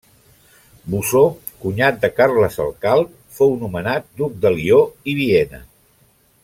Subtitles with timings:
[0.93, 1.21] Bosó,
[1.65, 5.63] cunyat de Carles el Calb, fou nomenat duc de Lió i Viena.